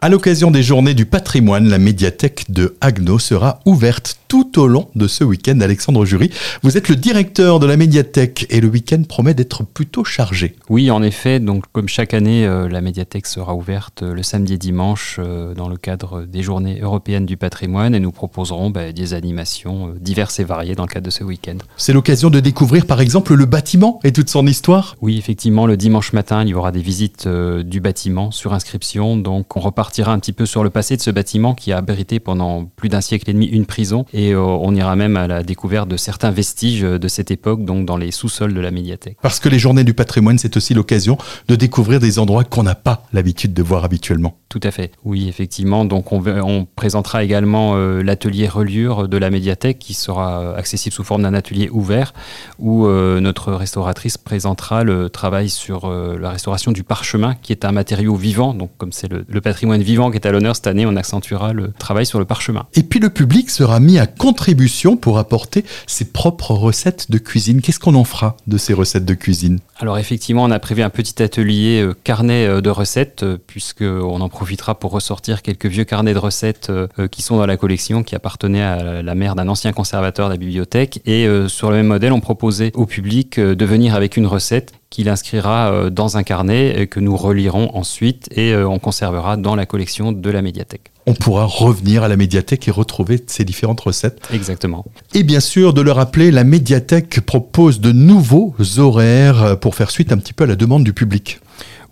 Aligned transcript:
À 0.00 0.08
l'occasion 0.08 0.52
des 0.52 0.62
journées 0.62 0.94
du 0.94 1.06
patrimoine, 1.06 1.68
la 1.68 1.78
médiathèque 1.78 2.44
de 2.50 2.76
Agno 2.80 3.18
sera 3.18 3.58
ouverte 3.66 4.16
tout 4.28 4.60
au 4.60 4.68
long 4.68 4.86
de 4.94 5.08
ce 5.08 5.24
week-end. 5.24 5.58
Alexandre 5.60 6.04
Jury, 6.04 6.30
vous 6.62 6.76
êtes 6.76 6.88
le 6.88 6.94
directeur 6.94 7.58
de 7.58 7.66
la 7.66 7.76
médiathèque 7.76 8.46
et 8.50 8.60
le 8.60 8.68
week-end 8.68 9.02
promet 9.02 9.34
d'être 9.34 9.64
plutôt 9.64 10.04
chargé. 10.04 10.54
Oui, 10.68 10.92
en 10.92 11.02
effet, 11.02 11.40
donc 11.40 11.64
comme 11.72 11.88
chaque 11.88 12.14
année, 12.14 12.46
euh, 12.46 12.68
la 12.68 12.80
médiathèque 12.80 13.26
sera 13.26 13.56
ouverte 13.56 14.04
euh, 14.04 14.14
le 14.14 14.22
samedi 14.22 14.54
et 14.54 14.58
dimanche 14.58 15.16
euh, 15.18 15.52
dans 15.54 15.68
le 15.68 15.76
cadre 15.76 16.22
des 16.22 16.44
journées 16.44 16.78
européennes 16.80 17.26
du 17.26 17.36
patrimoine 17.36 17.92
et 17.92 18.00
nous 18.00 18.12
proposerons 18.12 18.70
bah, 18.70 18.92
des 18.92 19.14
animations 19.14 19.94
diverses 20.00 20.38
et 20.38 20.44
variées 20.44 20.76
dans 20.76 20.84
le 20.84 20.92
cadre 20.92 21.06
de 21.06 21.10
ce 21.10 21.24
week-end. 21.24 21.56
C'est 21.76 21.92
l'occasion 21.92 22.30
de 22.30 22.38
découvrir 22.38 22.86
par 22.86 23.00
exemple 23.00 23.34
le 23.34 23.46
bâtiment 23.46 23.98
et 24.04 24.12
toute 24.12 24.30
son 24.30 24.46
histoire 24.46 24.94
Oui, 25.00 25.18
effectivement, 25.18 25.66
le 25.66 25.76
dimanche 25.76 26.12
matin, 26.12 26.42
il 26.42 26.50
y 26.50 26.54
aura 26.54 26.70
des 26.70 26.82
visites 26.82 27.26
du 27.26 27.80
bâtiment 27.80 28.30
sur 28.30 28.52
inscription, 28.52 29.16
donc 29.16 29.56
on 29.56 29.60
repart 29.60 29.87
partira 29.88 30.12
un 30.12 30.18
petit 30.18 30.34
peu 30.34 30.44
sur 30.44 30.62
le 30.62 30.68
passé 30.68 30.98
de 30.98 31.00
ce 31.00 31.10
bâtiment 31.10 31.54
qui 31.54 31.72
a 31.72 31.78
abrité 31.78 32.20
pendant 32.20 32.66
plus 32.66 32.90
d'un 32.90 33.00
siècle 33.00 33.30
et 33.30 33.32
demi 33.32 33.46
une 33.46 33.64
prison 33.64 34.04
et 34.12 34.34
euh, 34.34 34.42
on 34.42 34.74
ira 34.74 34.96
même 34.96 35.16
à 35.16 35.26
la 35.26 35.42
découverte 35.42 35.88
de 35.88 35.96
certains 35.96 36.30
vestiges 36.30 36.82
de 36.82 37.08
cette 37.08 37.30
époque, 37.30 37.64
donc 37.64 37.86
dans 37.86 37.96
les 37.96 38.10
sous-sols 38.10 38.52
de 38.52 38.60
la 38.60 38.70
médiathèque. 38.70 39.16
Parce 39.22 39.40
que 39.40 39.48
les 39.48 39.58
journées 39.58 39.84
du 39.84 39.94
patrimoine, 39.94 40.36
c'est 40.36 40.58
aussi 40.58 40.74
l'occasion 40.74 41.16
de 41.48 41.56
découvrir 41.56 42.00
des 42.00 42.18
endroits 42.18 42.44
qu'on 42.44 42.64
n'a 42.64 42.74
pas 42.74 43.06
l'habitude 43.14 43.54
de 43.54 43.62
voir 43.62 43.82
habituellement. 43.82 44.36
Tout 44.50 44.60
à 44.62 44.70
fait. 44.70 44.92
Oui, 45.04 45.26
effectivement. 45.26 45.86
Donc 45.86 46.12
on, 46.12 46.22
on 46.26 46.66
présentera 46.66 47.24
également 47.24 47.76
euh, 47.76 48.02
l'atelier 48.02 48.46
reliure 48.46 49.08
de 49.08 49.16
la 49.16 49.30
médiathèque 49.30 49.78
qui 49.78 49.94
sera 49.94 50.40
euh, 50.42 50.54
accessible 50.58 50.92
sous 50.92 51.04
forme 51.04 51.22
d'un 51.22 51.32
atelier 51.32 51.70
ouvert 51.70 52.12
où 52.58 52.86
notre 52.88 53.52
restauratrice 53.52 54.18
présentera 54.18 54.84
le 54.84 55.08
travail 55.08 55.48
sur 55.48 55.88
la 55.88 56.30
restauration 56.30 56.72
du 56.72 56.82
parchemin 56.82 57.36
qui 57.40 57.52
est 57.52 57.64
un 57.64 57.72
matériau 57.72 58.16
vivant. 58.16 58.52
Donc 58.52 58.70
comme 58.76 58.92
c'est 58.92 59.08
le 59.10 59.40
patrimoine 59.40 59.77
vivant 59.82 60.10
qui 60.10 60.16
est 60.16 60.26
à 60.26 60.32
l'honneur 60.32 60.56
cette 60.56 60.66
année, 60.66 60.86
on 60.86 60.96
accentuera 60.96 61.52
le 61.52 61.72
travail 61.78 62.06
sur 62.06 62.18
le 62.18 62.24
parchemin. 62.24 62.66
Et 62.74 62.82
puis 62.82 63.00
le 63.00 63.10
public 63.10 63.50
sera 63.50 63.80
mis 63.80 63.98
à 63.98 64.06
contribution 64.06 64.96
pour 64.96 65.18
apporter 65.18 65.64
ses 65.86 66.06
propres 66.06 66.52
recettes 66.52 67.10
de 67.10 67.18
cuisine. 67.18 67.60
Qu'est-ce 67.60 67.80
qu'on 67.80 67.94
en 67.94 68.04
fera 68.04 68.36
de 68.46 68.58
ces 68.58 68.74
recettes 68.74 69.04
de 69.04 69.14
cuisine? 69.14 69.58
Alors 69.80 69.98
effectivement, 69.98 70.44
on 70.44 70.50
a 70.50 70.58
prévu 70.58 70.82
un 70.82 70.90
petit 70.90 71.22
atelier 71.22 71.80
euh, 71.82 71.94
carnet 72.04 72.46
euh, 72.46 72.60
de 72.60 72.70
recettes, 72.70 73.22
euh, 73.22 73.38
puisqu'on 73.46 74.20
en 74.20 74.28
profitera 74.28 74.74
pour 74.74 74.90
ressortir 74.90 75.42
quelques 75.42 75.66
vieux 75.66 75.84
carnets 75.84 76.14
de 76.14 76.18
recettes 76.18 76.72
qui 77.10 77.22
sont 77.22 77.36
dans 77.36 77.46
la 77.46 77.56
collection, 77.56 78.02
qui 78.02 78.14
appartenaient 78.14 78.62
à 78.62 79.02
la 79.02 79.14
mère 79.14 79.34
d'un 79.34 79.48
ancien 79.48 79.72
conservateur 79.72 80.28
de 80.28 80.34
la 80.34 80.36
bibliothèque. 80.36 81.00
Et 81.06 81.28
sur 81.48 81.70
le 81.70 81.76
même 81.76 81.86
modèle, 81.86 82.12
on 82.12 82.20
proposait 82.20 82.72
au 82.74 82.86
public 82.86 83.38
de 83.38 83.64
venir 83.64 83.94
avec 83.94 84.16
une 84.16 84.26
recette 84.26 84.72
qu'il 84.90 85.08
inscrira 85.08 85.72
euh, 85.72 85.90
dans 85.90 86.16
un 86.16 86.22
carnet 86.22 86.80
et 86.80 86.86
que 86.86 87.00
nous 87.00 87.16
relirons 87.16 87.70
ensuite 87.74 88.28
et 88.32 88.52
euh, 88.52 88.68
on 88.68 88.78
conservera 88.78 89.36
dans 89.36 89.54
la 89.54 89.66
collection 89.66 90.12
de 90.12 90.30
la 90.30 90.42
médiathèque. 90.42 90.92
On 91.06 91.14
pourra 91.14 91.46
revenir 91.46 92.02
à 92.02 92.08
la 92.08 92.16
médiathèque 92.16 92.68
et 92.68 92.70
retrouver 92.70 93.22
ces 93.26 93.44
différentes 93.44 93.80
recettes. 93.80 94.20
Exactement. 94.32 94.84
Et 95.14 95.22
bien 95.22 95.40
sûr, 95.40 95.72
de 95.72 95.80
le 95.80 95.92
rappeler, 95.92 96.30
la 96.30 96.44
médiathèque 96.44 97.20
propose 97.20 97.80
de 97.80 97.92
nouveaux 97.92 98.54
horaires 98.76 99.58
pour 99.58 99.74
faire 99.74 99.90
suite 99.90 100.12
un 100.12 100.18
petit 100.18 100.34
peu 100.34 100.44
à 100.44 100.46
la 100.46 100.56
demande 100.56 100.84
du 100.84 100.92
public. 100.92 101.40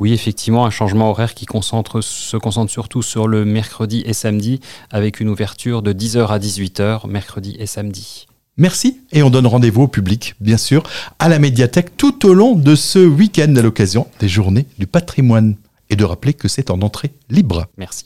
Oui, 0.00 0.12
effectivement, 0.12 0.66
un 0.66 0.70
changement 0.70 1.10
horaire 1.10 1.34
qui 1.34 1.46
concentre, 1.46 2.00
se 2.00 2.36
concentre 2.36 2.72
surtout 2.72 3.02
sur 3.02 3.28
le 3.28 3.44
mercredi 3.44 4.02
et 4.06 4.12
samedi, 4.12 4.60
avec 4.90 5.20
une 5.20 5.28
ouverture 5.28 5.82
de 5.82 5.92
10h 5.92 6.26
à 6.26 6.38
18h, 6.38 7.08
mercredi 7.08 7.54
et 7.60 7.66
samedi. 7.66 8.26
Merci 8.56 9.00
et 9.12 9.22
on 9.22 9.30
donne 9.30 9.46
rendez-vous 9.46 9.82
au 9.82 9.88
public, 9.88 10.34
bien 10.40 10.56
sûr, 10.56 10.84
à 11.18 11.28
la 11.28 11.38
médiathèque 11.38 11.96
tout 11.96 12.26
au 12.26 12.34
long 12.34 12.54
de 12.54 12.74
ce 12.74 12.98
week-end 12.98 13.54
à 13.56 13.62
l'occasion 13.62 14.06
des 14.20 14.28
journées 14.28 14.66
du 14.78 14.86
patrimoine. 14.86 15.56
Et 15.90 15.96
de 15.96 16.04
rappeler 16.04 16.32
que 16.32 16.48
c'est 16.48 16.70
en 16.70 16.80
entrée 16.80 17.12
libre. 17.28 17.66
Merci. 17.76 18.02